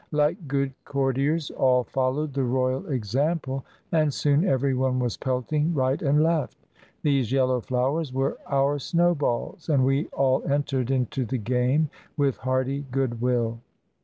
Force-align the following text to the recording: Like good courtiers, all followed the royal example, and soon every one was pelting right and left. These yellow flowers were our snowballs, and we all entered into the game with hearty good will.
Like 0.13 0.47
good 0.47 0.73
courtiers, 0.83 1.51
all 1.51 1.83
followed 1.83 2.33
the 2.33 2.43
royal 2.43 2.87
example, 2.87 3.63
and 3.91 4.11
soon 4.11 4.47
every 4.47 4.73
one 4.73 4.97
was 4.97 5.15
pelting 5.15 5.75
right 5.75 6.01
and 6.01 6.23
left. 6.23 6.57
These 7.03 7.31
yellow 7.31 7.61
flowers 7.61 8.11
were 8.11 8.39
our 8.47 8.79
snowballs, 8.79 9.69
and 9.69 9.85
we 9.85 10.07
all 10.07 10.43
entered 10.51 10.89
into 10.89 11.23
the 11.23 11.37
game 11.37 11.91
with 12.17 12.37
hearty 12.37 12.83
good 12.89 13.21
will. 13.21 13.59